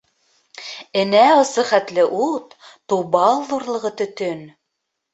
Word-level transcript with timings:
Энә 1.01 1.21
осо 1.41 1.67
хәтле 1.73 2.07
ут, 2.31 2.59
тубал 2.89 3.49
ҙурлығы 3.55 3.97
төтөн. 4.03 4.47